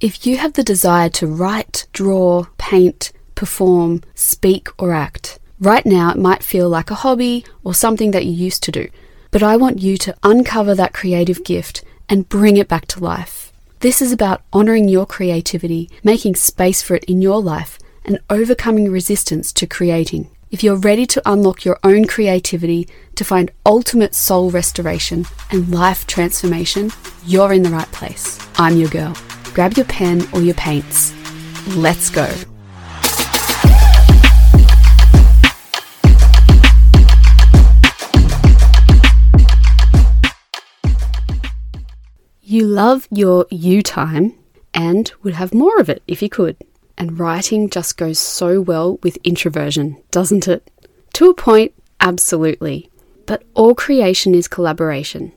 [0.00, 6.10] If you have the desire to write, draw, paint, perform, speak, or act, right now
[6.10, 8.88] it might feel like a hobby or something that you used to do.
[9.30, 13.52] But I want you to uncover that creative gift and bring it back to life.
[13.80, 18.90] This is about honoring your creativity, making space for it in your life, and overcoming
[18.90, 20.30] resistance to creating.
[20.50, 26.06] If you're ready to unlock your own creativity to find ultimate soul restoration and life
[26.06, 26.90] transformation,
[27.26, 28.38] you're in the right place.
[28.56, 29.14] I'm your girl.
[29.52, 31.12] Grab your pen or your paints.
[31.76, 32.32] Let's go.
[42.42, 44.34] You love your you time
[44.74, 46.56] and would have more of it if you could.
[46.98, 50.70] And writing just goes so well with introversion, doesn't it?
[51.14, 52.90] To a point, absolutely.
[53.26, 55.32] But all creation is collaboration.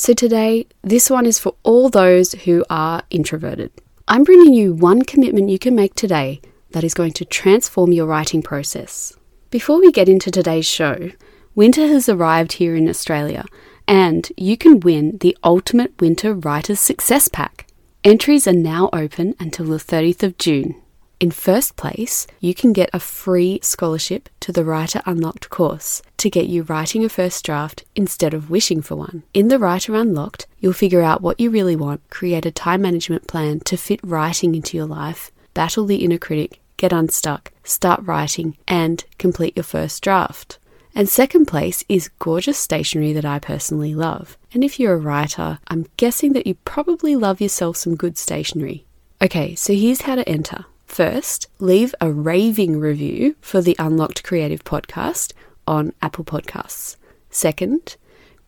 [0.00, 3.70] So today, this one is for all those who are introverted.
[4.08, 8.06] I'm bringing you one commitment you can make today that is going to transform your
[8.06, 9.12] writing process.
[9.50, 11.10] Before we get into today's show,
[11.54, 13.44] winter has arrived here in Australia
[13.86, 17.66] and you can win the Ultimate Winter Writers Success Pack.
[18.02, 20.80] Entries are now open until the 30th of June.
[21.20, 26.30] In first place, you can get a free scholarship to the Writer Unlocked course to
[26.30, 29.24] get you writing a first draft instead of wishing for one.
[29.34, 33.26] In the Writer Unlocked, you'll figure out what you really want, create a time management
[33.26, 38.56] plan to fit writing into your life, battle the inner critic, get unstuck, start writing,
[38.66, 40.58] and complete your first draft.
[40.94, 44.38] And second place is gorgeous stationery that I personally love.
[44.54, 48.86] And if you're a writer, I'm guessing that you probably love yourself some good stationery.
[49.20, 50.64] Okay, so here's how to enter.
[50.90, 55.32] First, leave a raving review for the Unlocked Creative podcast
[55.64, 56.96] on Apple Podcasts.
[57.30, 57.96] Second,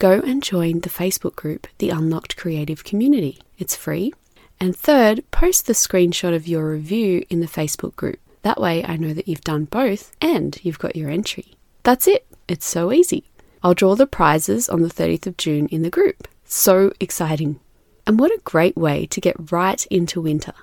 [0.00, 3.38] go and join the Facebook group, The Unlocked Creative Community.
[3.58, 4.12] It's free.
[4.58, 8.18] And third, post the screenshot of your review in the Facebook group.
[8.42, 11.54] That way I know that you've done both and you've got your entry.
[11.84, 12.26] That's it.
[12.48, 13.30] It's so easy.
[13.62, 16.26] I'll draw the prizes on the 30th of June in the group.
[16.44, 17.60] So exciting.
[18.04, 20.54] And what a great way to get right into winter.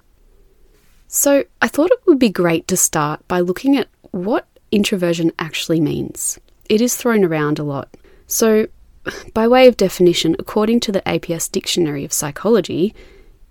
[1.12, 5.81] So, I thought it would be great to start by looking at what introversion actually
[5.81, 6.40] means.
[6.70, 7.90] It is thrown around a lot.
[8.28, 8.68] So,
[9.34, 12.94] by way of definition, according to the APS Dictionary of Psychology,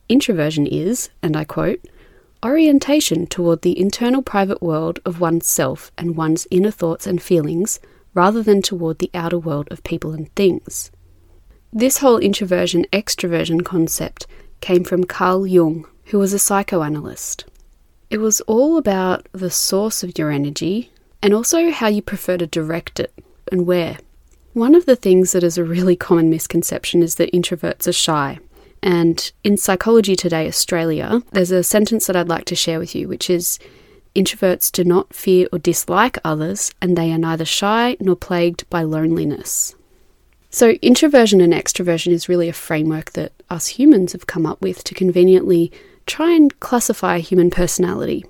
[0.09, 1.81] introversion is, and I quote,
[2.45, 7.81] orientation toward the internal private world of oneself and one's inner thoughts and feelings
[8.15, 10.93] rather than toward the outer world of people and things.
[11.73, 14.29] This whole introversion extroversion concept
[14.61, 17.45] came from Carl Jung, who was a psychoanalyst.
[18.11, 20.91] It was all about the source of your energy
[21.23, 23.13] and also how you prefer to direct it
[23.53, 23.99] and where.
[24.55, 28.39] One of the things that is a really common misconception is that introverts are shy.
[28.83, 33.09] And in Psychology Today Australia, there's a sentence that I'd like to share with you,
[33.09, 33.59] which is
[34.19, 38.83] Introverts do not fear or dislike others, and they are neither shy nor plagued by
[38.83, 39.77] loneliness.
[40.51, 44.83] So, introversion and extroversion is really a framework that us humans have come up with
[44.85, 45.71] to conveniently
[46.09, 48.25] try and classify human personality.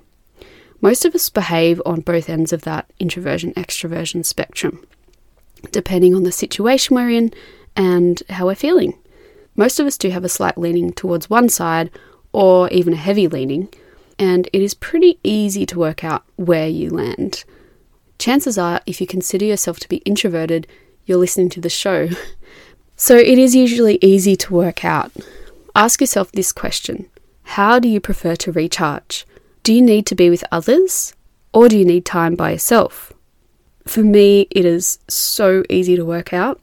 [0.81, 4.85] Most of us behave on both ends of that introversion extroversion spectrum,
[5.71, 7.33] depending on the situation we're in
[7.75, 8.97] and how we're feeling.
[9.55, 11.89] Most of us do have a slight leaning towards one side
[12.31, 13.69] or even a heavy leaning,
[14.17, 17.43] and it is pretty easy to work out where you land.
[18.19, 20.67] Chances are, if you consider yourself to be introverted,
[21.05, 22.09] you're listening to the show.
[23.01, 25.13] So it is usually easy to work out.
[25.73, 27.09] Ask yourself this question
[27.53, 29.25] How do you prefer to recharge?
[29.63, 31.15] Do you need to be with others,
[31.51, 33.11] or do you need time by yourself?
[33.87, 36.61] For me, it is so easy to work out.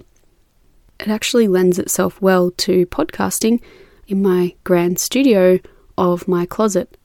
[1.00, 3.60] It actually lends itself well to podcasting
[4.06, 5.58] in my grand studio
[5.98, 6.96] of my closet.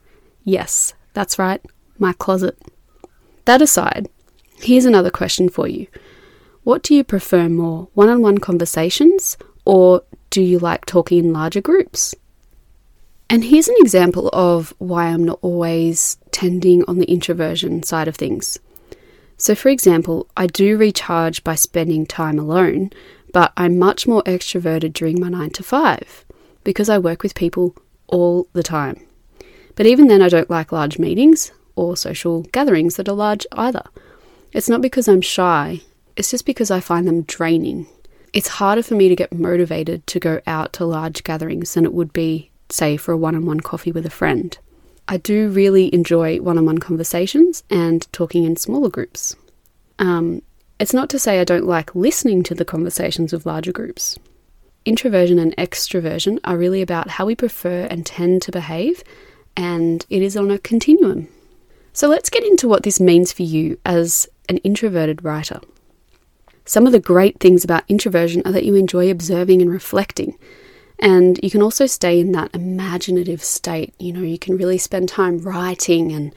[0.44, 1.62] Yes, that's right,
[1.98, 2.60] my closet.
[3.46, 4.10] That aside,
[4.58, 5.88] here's another question for you.
[6.64, 11.34] What do you prefer more, one on one conversations, or do you like talking in
[11.34, 12.14] larger groups?
[13.32, 18.18] And here's an example of why I'm not always tending on the introversion side of
[18.18, 18.60] things.
[19.38, 22.90] So, for example, I do recharge by spending time alone,
[23.32, 26.26] but I'm much more extroverted during my 9 to 5
[26.66, 27.74] because I work with people
[28.08, 29.02] all the time.
[29.76, 33.84] But even then, I don't like large meetings or social gatherings that are large either.
[34.52, 35.80] It's not because I'm shy,
[36.18, 37.88] it's just because I find them draining.
[38.34, 41.94] It's harder for me to get motivated to go out to large gatherings than it
[41.94, 44.58] would be, say, for a one on one coffee with a friend.
[45.08, 49.36] I do really enjoy one on one conversations and talking in smaller groups.
[50.00, 50.42] Um,
[50.80, 54.18] it's not to say I don't like listening to the conversations of larger groups.
[54.86, 59.04] Introversion and extroversion are really about how we prefer and tend to behave
[59.56, 61.28] and it is on a continuum.
[61.94, 65.60] So let's get into what this means for you as an introverted writer.
[66.66, 70.38] Some of the great things about introversion are that you enjoy observing and reflecting.
[71.02, 73.94] And you can also stay in that imaginative state.
[73.98, 76.32] You know, you can really spend time writing, and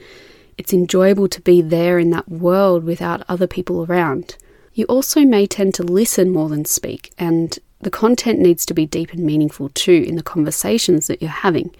[0.57, 4.37] it's enjoyable to be there in that world without other people around.
[4.73, 8.87] You also may tend to listen more than speak, and the content needs to be
[8.87, 11.73] deep and meaningful too in the conversations that you're having.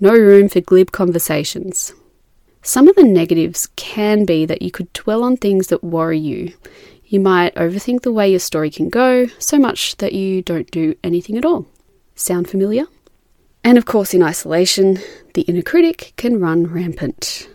[0.00, 1.92] No room for glib conversations.
[2.62, 6.52] Some of the negatives can be that you could dwell on things that worry you.
[7.04, 10.94] You might overthink the way your story can go, so much that you don't do
[11.02, 11.66] anything at all.
[12.14, 12.86] Sound familiar?
[13.64, 14.98] And of course, in isolation,
[15.34, 17.48] the inner critic can run rampant.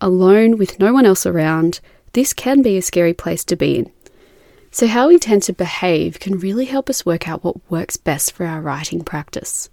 [0.00, 1.80] Alone with no one else around,
[2.12, 3.92] this can be a scary place to be in.
[4.70, 8.32] So, how we tend to behave can really help us work out what works best
[8.32, 9.70] for our writing practice.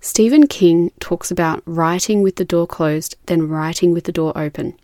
[0.00, 4.74] Stephen King talks about writing with the door closed, then writing with the door open.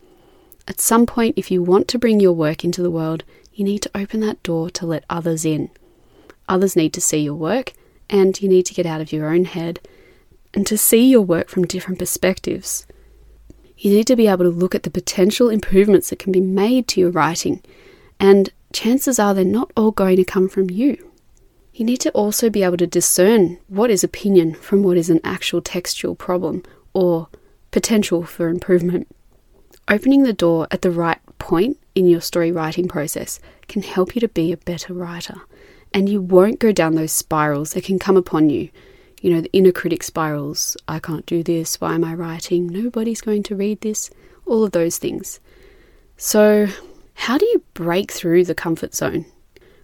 [0.66, 3.82] At some point, if you want to bring your work into the world, you need
[3.82, 5.70] to open that door to let others in.
[6.48, 7.72] Others need to see your work,
[8.10, 9.80] and you need to get out of your own head
[10.52, 12.86] and to see your work from different perspectives.
[13.76, 16.86] You need to be able to look at the potential improvements that can be made
[16.88, 17.62] to your writing,
[18.20, 21.10] and chances are they're not all going to come from you.
[21.74, 25.20] You need to also be able to discern what is opinion from what is an
[25.24, 26.62] actual textual problem
[26.92, 27.28] or
[27.72, 29.08] potential for improvement.
[29.88, 34.20] Opening the door at the right point in your story writing process can help you
[34.20, 35.42] to be a better writer,
[35.94, 38.68] and you won't go down those spirals that can come upon you.
[39.22, 42.66] You know, the inner critic spirals I can't do this, why am I writing?
[42.66, 44.10] Nobody's going to read this,
[44.44, 45.40] all of those things.
[46.16, 46.66] So,
[47.14, 49.24] how do you break through the comfort zone?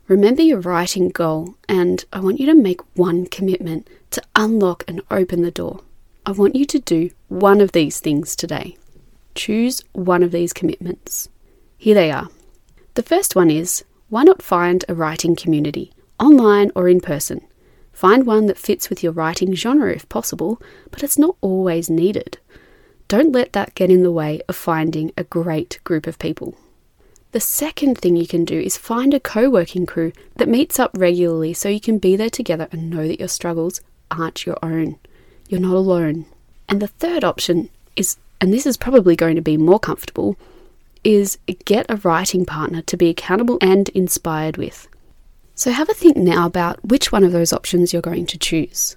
[0.09, 5.01] Remember your writing goal, and I want you to make one commitment to unlock and
[5.11, 5.81] open the door.
[6.27, 8.77] I want you to do one of these things today.
[9.37, 11.29] Choose one of these commitments.
[11.79, 12.29] Here they are.
[12.95, 17.41] The first one is why not find a writing community, online or in person?
[17.93, 22.39] Find one that fits with your writing genre if possible, but it's not always needed.
[23.09, 26.55] Don't let that get in the way of finding a great group of people.
[27.33, 30.91] The second thing you can do is find a co working crew that meets up
[30.95, 33.81] regularly so you can be there together and know that your struggles
[34.11, 34.99] aren't your own.
[35.49, 36.27] You're not alone.
[36.69, 40.37] And the third option is, and this is probably going to be more comfortable,
[41.05, 44.89] is get a writing partner to be accountable and inspired with.
[45.61, 48.97] So have a think now about which one of those options you're going to choose.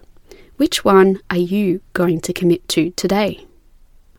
[0.56, 3.46] Which one are you going to commit to today?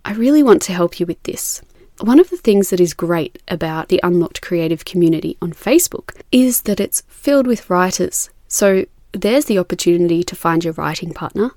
[0.04, 1.62] I really want to help you with this.
[2.00, 6.60] One of the things that is great about the Unlocked Creative community on Facebook is
[6.64, 8.28] that it's filled with writers.
[8.46, 11.52] So there's the opportunity to find your writing partner.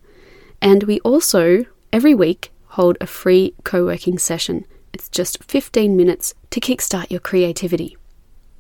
[0.62, 4.64] And we also, every week, hold a free co working session.
[4.94, 7.98] It's just 15 minutes to kickstart your creativity.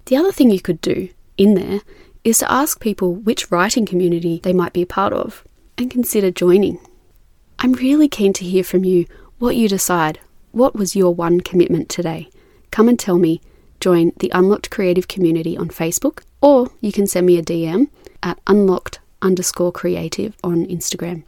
[0.07, 1.07] The other thing you could do
[1.37, 1.81] in there
[2.27, 5.45] is to ask people which writing community they might be a part of
[5.77, 6.77] and consider joining.
[7.59, 9.05] I'm really keen to hear from you
[9.39, 10.19] what you decide
[10.51, 12.29] what was your one commitment today?
[12.69, 13.39] Come and tell me.
[13.79, 17.89] Join the Unlocked Creative community on Facebook, or you can send me a DM
[18.23, 21.23] at unlocked underscore creative on Instagram.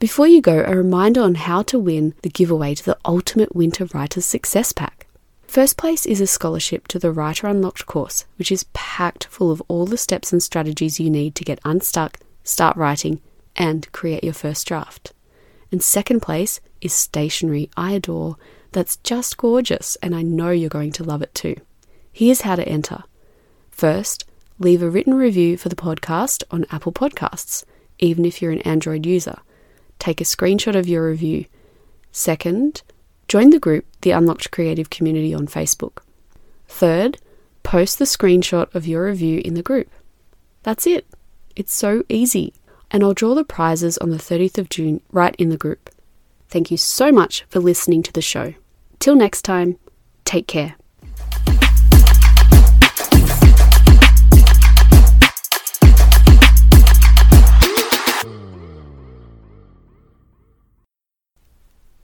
[0.00, 3.86] Before you go, a reminder on how to win the giveaway to the Ultimate Winter
[3.94, 5.05] Writers Success Pack.
[5.46, 9.62] First place is a scholarship to the Writer Unlocked course, which is packed full of
[9.68, 13.20] all the steps and strategies you need to get unstuck, start writing,
[13.54, 15.12] and create your first draft.
[15.72, 18.36] And second place is stationery I adore
[18.72, 21.56] that's just gorgeous, and I know you're going to love it too.
[22.12, 23.04] Here's how to enter.
[23.70, 24.26] First,
[24.58, 27.64] leave a written review for the podcast on Apple Podcasts,
[27.98, 29.38] even if you're an Android user.
[29.98, 31.46] Take a screenshot of your review.
[32.12, 32.82] Second,
[33.28, 35.98] join the group, the Unlocked Creative Community on Facebook.
[36.68, 37.18] Third,
[37.62, 39.88] post the screenshot of your review in the group.
[40.62, 41.06] That's it.
[41.54, 42.54] It's so easy.
[42.90, 45.90] And I'll draw the prizes on the 30th of June right in the group.
[46.48, 48.54] Thank you so much for listening to the show.
[49.00, 49.78] Till next time,
[50.24, 50.76] take care.